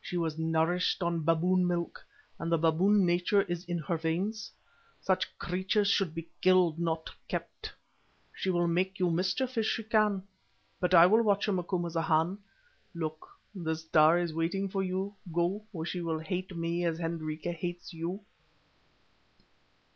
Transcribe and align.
She 0.00 0.16
was 0.16 0.36
nourished 0.36 1.00
on 1.00 1.22
baboon 1.22 1.64
milk, 1.64 2.04
and 2.40 2.50
the 2.50 2.58
baboon 2.58 3.06
nature 3.06 3.42
is 3.42 3.64
in 3.66 3.78
her 3.78 3.96
veins. 3.96 4.50
Such 5.00 5.38
creatures 5.38 5.86
should 5.86 6.12
be 6.12 6.26
killed, 6.42 6.80
not 6.80 7.08
kept. 7.28 7.72
She 8.34 8.50
will 8.50 8.66
make 8.66 8.98
you 8.98 9.08
mischief 9.12 9.56
if 9.56 9.64
she 9.64 9.84
can. 9.84 10.24
But 10.80 10.92
I 10.92 11.06
will 11.06 11.22
watch 11.22 11.46
her, 11.46 11.52
Macumazahn. 11.52 12.38
Look, 12.96 13.28
the 13.54 13.76
Star 13.76 14.18
is 14.18 14.34
waiting 14.34 14.68
for 14.68 14.82
you; 14.82 15.14
go, 15.32 15.62
or 15.72 15.86
she 15.86 16.00
will 16.00 16.18
hate 16.18 16.56
me 16.56 16.84
as 16.84 16.98
Hendrika 16.98 17.52
hates 17.52 17.92
you." 17.94 18.22